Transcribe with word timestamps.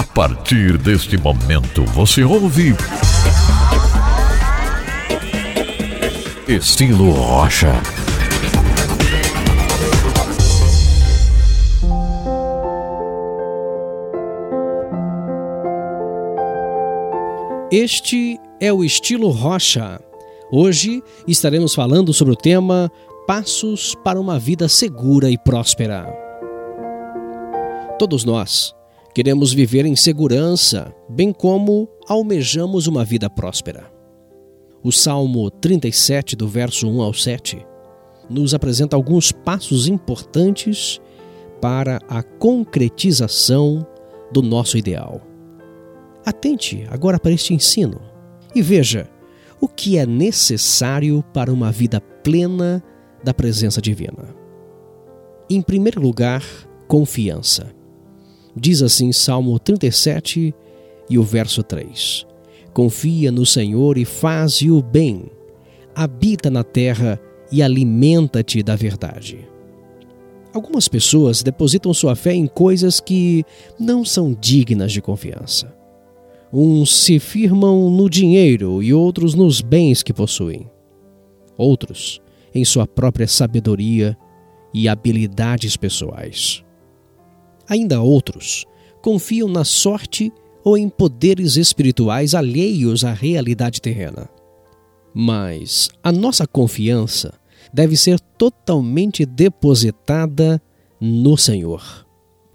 A 0.00 0.02
partir 0.02 0.78
deste 0.78 1.18
momento 1.18 1.84
você 1.84 2.24
ouve. 2.24 2.74
Estilo 6.48 7.10
Rocha. 7.10 7.70
Este 17.70 18.40
é 18.58 18.72
o 18.72 18.82
estilo 18.82 19.28
Rocha. 19.28 20.00
Hoje 20.50 21.02
estaremos 21.28 21.74
falando 21.74 22.14
sobre 22.14 22.32
o 22.32 22.36
tema 22.36 22.90
Passos 23.26 23.94
para 24.02 24.18
uma 24.18 24.38
vida 24.38 24.66
segura 24.66 25.30
e 25.30 25.36
próspera. 25.36 26.06
Todos 27.98 28.24
nós 28.24 28.79
queremos 29.14 29.52
viver 29.52 29.84
em 29.84 29.96
segurança, 29.96 30.94
bem 31.08 31.32
como 31.32 31.88
almejamos 32.08 32.86
uma 32.86 33.04
vida 33.04 33.28
próspera. 33.28 33.90
O 34.82 34.90
Salmo 34.90 35.50
37, 35.50 36.36
do 36.36 36.48
verso 36.48 36.88
1 36.88 37.02
ao 37.02 37.12
7, 37.12 37.66
nos 38.28 38.54
apresenta 38.54 38.96
alguns 38.96 39.32
passos 39.32 39.88
importantes 39.88 41.00
para 41.60 42.00
a 42.08 42.22
concretização 42.22 43.86
do 44.32 44.40
nosso 44.40 44.78
ideal. 44.78 45.20
Atente 46.24 46.86
agora 46.90 47.18
para 47.18 47.32
este 47.32 47.52
ensino 47.52 48.00
e 48.54 48.62
veja 48.62 49.08
o 49.60 49.68
que 49.68 49.98
é 49.98 50.06
necessário 50.06 51.22
para 51.34 51.52
uma 51.52 51.70
vida 51.70 52.00
plena 52.00 52.82
da 53.22 53.34
presença 53.34 53.82
divina. 53.82 54.34
Em 55.48 55.60
primeiro 55.60 56.00
lugar, 56.00 56.42
confiança. 56.86 57.74
Diz 58.56 58.82
assim 58.82 59.12
Salmo 59.12 59.58
37 59.58 60.54
e 61.08 61.18
o 61.18 61.22
verso 61.22 61.62
3: 61.62 62.26
Confia 62.72 63.30
no 63.30 63.46
Senhor 63.46 63.98
e 63.98 64.04
faze 64.04 64.70
o 64.70 64.82
bem, 64.82 65.24
habita 65.94 66.50
na 66.50 66.64
terra 66.64 67.20
e 67.50 67.62
alimenta-te 67.62 68.62
da 68.62 68.76
verdade. 68.76 69.48
Algumas 70.52 70.88
pessoas 70.88 71.42
depositam 71.42 71.94
sua 71.94 72.16
fé 72.16 72.34
em 72.34 72.46
coisas 72.46 72.98
que 72.98 73.44
não 73.78 74.04
são 74.04 74.36
dignas 74.38 74.92
de 74.92 75.00
confiança. 75.00 75.72
Uns 76.52 77.04
se 77.04 77.20
firmam 77.20 77.88
no 77.88 78.10
dinheiro 78.10 78.82
e 78.82 78.92
outros 78.92 79.34
nos 79.34 79.60
bens 79.60 80.02
que 80.02 80.12
possuem. 80.12 80.68
Outros 81.56 82.20
em 82.52 82.64
sua 82.64 82.86
própria 82.86 83.28
sabedoria 83.28 84.16
e 84.74 84.88
habilidades 84.88 85.76
pessoais. 85.76 86.64
Ainda 87.70 88.02
outros 88.02 88.66
confiam 89.00 89.48
na 89.48 89.64
sorte 89.64 90.32
ou 90.64 90.76
em 90.76 90.88
poderes 90.88 91.56
espirituais 91.56 92.34
alheios 92.34 93.04
à 93.04 93.12
realidade 93.12 93.80
terrena. 93.80 94.28
Mas 95.14 95.88
a 96.02 96.10
nossa 96.10 96.48
confiança 96.48 97.32
deve 97.72 97.96
ser 97.96 98.18
totalmente 98.36 99.24
depositada 99.24 100.60
no 101.00 101.36
Senhor. 101.36 102.04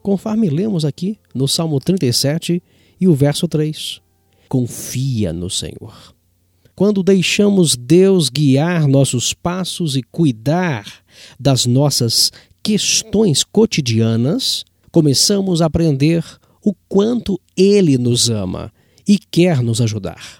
Conforme 0.04 0.50
lemos 0.50 0.84
aqui 0.84 1.18
no 1.34 1.48
Salmo 1.48 1.80
37 1.80 2.62
e 3.00 3.08
o 3.08 3.16
verso 3.16 3.48
3. 3.48 4.02
Confia 4.50 5.32
no 5.32 5.50
Senhor. 5.50 6.14
Quando 6.76 7.02
deixamos 7.02 7.78
Deus 7.78 8.28
guiar 8.28 8.86
nossos 8.86 9.34
passos 9.34 9.96
e 9.96 10.04
cuidar 10.04 10.86
das 11.40 11.66
nossas 11.66 12.34
questões 12.62 13.46
cotidianas, 13.46 14.66
começamos 14.96 15.62
a 15.62 15.66
aprender 15.66 16.24
o 16.64 16.74
quanto 16.88 17.38
Ele 17.58 17.98
nos 17.98 18.30
ama 18.30 18.72
e 19.06 19.20
quer 19.20 19.62
nos 19.62 19.82
ajudar. 19.82 20.40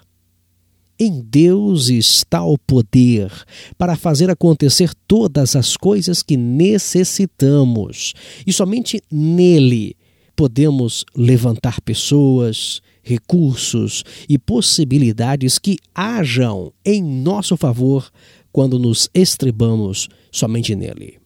Em 0.98 1.20
Deus 1.20 1.90
está 1.90 2.42
o 2.42 2.56
poder 2.56 3.30
para 3.76 3.96
fazer 3.96 4.30
acontecer 4.30 4.94
todas 5.06 5.54
as 5.54 5.76
coisas 5.76 6.22
que 6.22 6.38
necessitamos, 6.38 8.14
e 8.46 8.52
somente 8.52 9.02
nele 9.12 9.94
podemos 10.34 11.04
levantar 11.14 11.78
pessoas, 11.82 12.80
recursos 13.02 14.04
e 14.26 14.38
possibilidades 14.38 15.58
que 15.58 15.76
hajam 15.94 16.72
em 16.82 17.02
nosso 17.02 17.58
favor 17.58 18.10
quando 18.50 18.78
nos 18.78 19.10
estrebamos 19.12 20.08
somente 20.32 20.74
nele. 20.74 21.25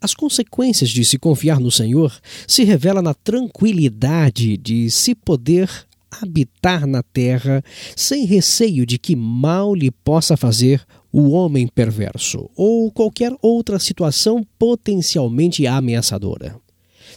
As 0.00 0.14
consequências 0.14 0.88
de 0.88 1.04
se 1.04 1.18
confiar 1.18 1.60
no 1.60 1.70
Senhor 1.70 2.18
se 2.46 2.64
revela 2.64 3.02
na 3.02 3.12
tranquilidade 3.12 4.56
de 4.56 4.90
se 4.90 5.14
poder 5.14 5.68
habitar 6.10 6.86
na 6.86 7.02
terra 7.02 7.62
sem 7.94 8.24
receio 8.24 8.86
de 8.86 8.98
que 8.98 9.14
mal 9.14 9.74
lhe 9.74 9.90
possa 9.90 10.38
fazer 10.38 10.82
o 11.12 11.30
homem 11.30 11.68
perverso 11.68 12.48
ou 12.56 12.90
qualquer 12.90 13.32
outra 13.42 13.78
situação 13.78 14.44
potencialmente 14.58 15.66
ameaçadora. 15.66 16.56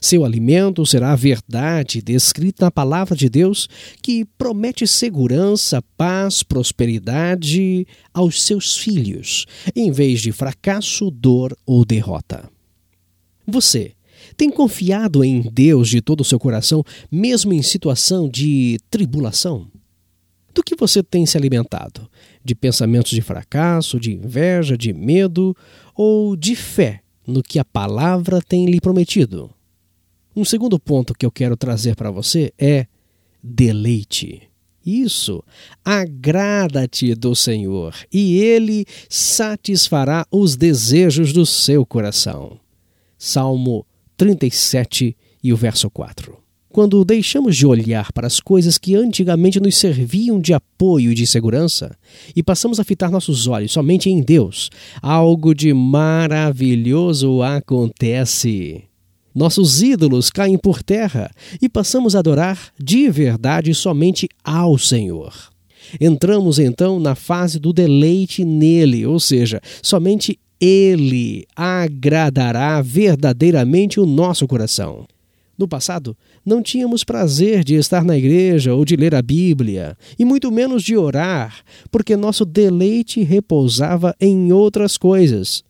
Seu 0.02 0.26
alimento 0.26 0.86
será 0.86 1.14
a 1.14 1.16
verdade 1.16 2.02
descrita 2.02 2.66
na 2.66 2.72
palavra 2.72 3.16
de 3.16 3.30
Deus, 3.30 3.70
que 4.02 4.26
promete 4.38 4.86
segurança, 4.86 5.82
paz, 5.96 6.44
prosperidade 6.44 7.88
aos 8.14 8.44
seus 8.44 8.76
filhos, 8.76 9.46
em 9.74 9.92
vez 9.92 10.20
de 10.20 10.34
fracasso, 10.34 11.10
dor 11.10 11.56
ou 11.66 11.86
derrota. 11.86 12.52
Você 13.48 13.94
tem 14.38 14.50
confiado 14.50 15.24
em 15.24 15.42
Deus 15.42 15.90
de 15.90 16.02
todo 16.02 16.22
o 16.22 16.26
seu 16.26 16.40
coração, 16.40 16.84
mesmo 17.12 17.54
em 17.54 17.62
situação 17.62 18.30
de 18.30 18.80
tribulação? 18.90 19.68
Do 20.54 20.64
que 20.64 20.76
você 20.76 21.02
tem 21.02 21.26
se 21.26 21.38
alimentado? 21.38 22.10
De 22.44 22.54
pensamentos 22.54 23.12
de 23.12 23.22
fracasso, 23.22 24.00
de 24.00 24.14
inveja, 24.14 24.78
de 24.78 24.94
medo 24.94 25.56
ou 25.96 26.36
de 26.36 26.56
fé 26.56 27.02
no 27.26 27.42
que 27.42 27.58
a 27.58 27.66
palavra 27.66 28.42
tem 28.42 28.66
lhe 28.66 28.80
prometido? 28.80 29.50
Um 30.36 30.46
segundo 30.46 30.80
ponto 30.80 31.14
que 31.14 31.26
eu 31.26 31.32
quero 31.32 31.58
trazer 31.58 31.96
para 31.96 32.12
você 32.12 32.54
é 32.58 32.88
deleite. 33.42 34.44
Isso, 34.86 35.44
agrada-te 35.84 37.16
do 37.16 37.36
Senhor, 37.36 37.96
e 38.12 38.38
Ele 38.38 38.86
satisfará 39.08 40.26
os 40.30 40.58
desejos 40.58 41.32
do 41.32 41.46
seu 41.46 41.86
coração. 41.86 42.60
Salmo 43.26 43.86
37 44.18 45.16
e 45.42 45.54
o 45.54 45.56
verso 45.56 45.90
4. 45.90 46.38
Quando 46.68 47.06
deixamos 47.06 47.56
de 47.56 47.66
olhar 47.66 48.12
para 48.12 48.28
as 48.28 48.42
coisas 48.42 48.78
que 48.78 48.96
antigamente 48.96 49.62
nos 49.62 49.78
serviam 49.78 50.42
de 50.42 50.54
apoio 50.54 51.10
e 51.10 51.16
de 51.16 51.26
segurança 51.26 51.96
e 52.36 52.44
passamos 52.44 52.82
a 52.82 52.84
fitar 52.84 53.10
nossos 53.10 53.48
olhos 53.48 53.72
somente 53.72 54.10
em 54.10 54.22
Deus, 54.22 54.70
algo 55.02 55.56
de 55.56 55.74
maravilhoso 55.74 57.42
acontece. 57.42 58.84
Nossos 59.34 59.82
ídolos 59.82 60.30
caem 60.30 60.58
por 60.58 60.84
terra 60.84 61.32
e 61.62 61.70
passamos 61.70 62.18
a 62.18 62.20
adorar 62.20 62.74
de 62.78 63.10
verdade 63.10 63.74
somente 63.74 64.28
ao 64.44 64.78
Senhor. 64.78 65.34
Entramos 66.00 66.60
então 66.60 67.00
na 67.00 67.16
fase 67.16 67.58
do 67.58 67.72
deleite 67.72 68.44
nele, 68.44 69.06
ou 69.06 69.20
seja, 69.20 69.62
somente 69.82 70.40
ele 70.66 71.46
agradará 71.58 72.82
verdadeiramente 72.82 74.00
o 74.00 74.06
nosso 74.06 74.48
coração. 74.48 75.06
No 75.58 75.68
passado, 75.68 76.16
não 76.46 76.64
tínhamos 76.64 77.04
prazer 77.04 77.66
de 77.66 77.76
estar 77.76 78.06
na 78.06 78.18
igreja 78.18 78.74
ou 78.74 78.86
de 78.86 78.96
ler 78.96 79.14
a 79.14 79.22
Bíblia, 79.22 79.98
e 80.18 80.24
muito 80.24 80.50
menos 80.50 80.82
de 80.82 80.96
orar, 80.96 81.64
porque 81.92 82.16
nosso 82.16 82.46
deleite 82.46 83.22
repousava 83.24 84.16
em 84.22 84.54
outras 84.54 84.98
coisas. 84.98 85.66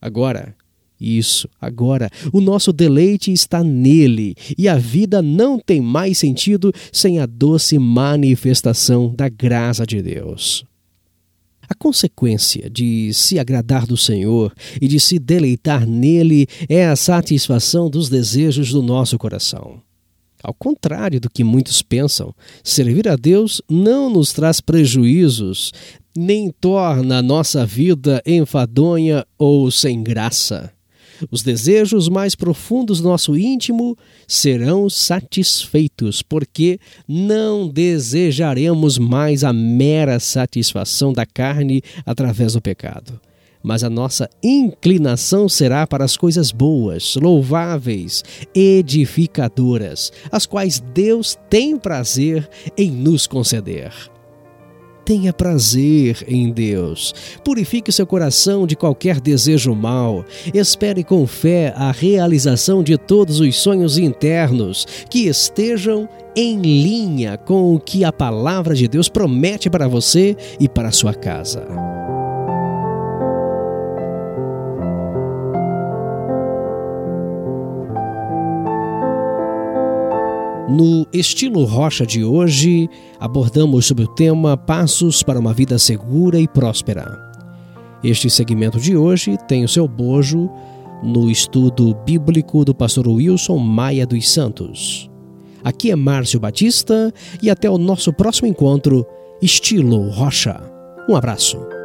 Agora, 0.00 0.54
isso, 1.00 1.48
agora, 1.60 2.08
o 2.32 2.40
nosso 2.40 2.72
deleite 2.72 3.32
está 3.32 3.64
nele 3.64 4.36
e 4.56 4.68
a 4.68 4.76
vida 4.76 5.20
não 5.20 5.58
tem 5.58 5.80
mais 5.80 6.16
sentido 6.16 6.72
sem 6.92 7.18
a 7.18 7.26
doce 7.26 7.76
manifestação 7.76 9.12
da 9.14 9.28
graça 9.28 9.84
de 9.84 10.00
Deus. 10.00 10.64
A 11.68 11.74
consequência 11.74 12.70
de 12.70 13.12
se 13.12 13.38
agradar 13.38 13.86
do 13.86 13.96
Senhor 13.96 14.54
e 14.80 14.88
de 14.88 14.98
se 14.98 15.18
deleitar 15.18 15.86
nele 15.86 16.46
é 16.68 16.86
a 16.86 16.96
satisfação 16.96 17.90
dos 17.90 18.08
desejos 18.08 18.70
do 18.72 18.82
nosso 18.82 19.18
coração. 19.18 19.80
Ao 20.42 20.54
contrário 20.54 21.20
do 21.20 21.28
que 21.28 21.44
muitos 21.44 21.82
pensam, 21.82 22.34
servir 22.62 23.08
a 23.08 23.16
Deus 23.16 23.60
não 23.68 24.08
nos 24.08 24.32
traz 24.32 24.60
prejuízos, 24.60 25.72
nem 26.16 26.50
torna 26.50 27.18
a 27.18 27.22
nossa 27.22 27.66
vida 27.66 28.22
enfadonha 28.24 29.26
ou 29.36 29.70
sem 29.70 30.02
graça. 30.02 30.72
Os 31.30 31.42
desejos 31.42 32.08
mais 32.08 32.34
profundos 32.34 33.00
do 33.00 33.08
nosso 33.08 33.36
íntimo 33.36 33.96
serão 34.26 34.88
satisfeitos, 34.88 36.22
porque 36.22 36.78
não 37.06 37.68
desejaremos 37.68 38.98
mais 38.98 39.44
a 39.44 39.52
mera 39.52 40.20
satisfação 40.20 41.12
da 41.12 41.26
carne 41.26 41.82
através 42.04 42.52
do 42.52 42.60
pecado. 42.60 43.20
mas 43.60 43.82
a 43.82 43.90
nossa 43.90 44.30
inclinação 44.42 45.48
será 45.48 45.84
para 45.86 46.04
as 46.04 46.16
coisas 46.16 46.52
boas, 46.52 47.16
louváveis, 47.16 48.24
edificadoras, 48.54 50.12
as 50.30 50.46
quais 50.46 50.78
Deus 50.94 51.36
tem 51.50 51.76
prazer 51.76 52.48
em 52.76 52.90
nos 52.90 53.26
conceder. 53.26 53.92
Tenha 55.08 55.32
prazer 55.32 56.22
em 56.28 56.52
Deus. 56.52 57.14
Purifique 57.42 57.90
seu 57.90 58.06
coração 58.06 58.66
de 58.66 58.76
qualquer 58.76 59.18
desejo 59.22 59.74
mau. 59.74 60.22
Espere 60.52 61.02
com 61.02 61.26
fé 61.26 61.72
a 61.74 61.90
realização 61.90 62.82
de 62.82 62.98
todos 62.98 63.40
os 63.40 63.56
sonhos 63.56 63.96
internos 63.96 64.86
que 65.08 65.26
estejam 65.26 66.06
em 66.36 66.60
linha 66.60 67.38
com 67.38 67.74
o 67.74 67.80
que 67.80 68.04
a 68.04 68.12
palavra 68.12 68.74
de 68.74 68.86
Deus 68.86 69.08
promete 69.08 69.70
para 69.70 69.88
você 69.88 70.36
e 70.60 70.68
para 70.68 70.92
sua 70.92 71.14
casa. 71.14 71.66
Estilo 81.12 81.64
Rocha 81.64 82.04
de 82.04 82.24
hoje, 82.24 82.88
abordamos 83.18 83.86
sobre 83.86 84.04
o 84.04 84.08
tema 84.08 84.56
Passos 84.56 85.22
para 85.22 85.38
uma 85.38 85.54
Vida 85.54 85.78
Segura 85.78 86.38
e 86.38 86.46
Próspera. 86.46 87.18
Este 88.02 88.28
segmento 88.28 88.78
de 88.78 88.96
hoje 88.96 89.36
tem 89.48 89.64
o 89.64 89.68
seu 89.68 89.88
bojo 89.88 90.50
no 91.02 91.30
estudo 91.30 91.94
bíblico 92.04 92.64
do 92.64 92.74
pastor 92.74 93.08
Wilson 93.08 93.58
Maia 93.58 94.06
dos 94.06 94.30
Santos. 94.30 95.10
Aqui 95.64 95.90
é 95.90 95.96
Márcio 95.96 96.38
Batista 96.38 97.12
e 97.42 97.50
até 97.50 97.68
o 97.68 97.78
nosso 97.78 98.12
próximo 98.12 98.48
encontro, 98.48 99.06
estilo 99.42 100.10
Rocha. 100.10 100.60
Um 101.08 101.16
abraço. 101.16 101.77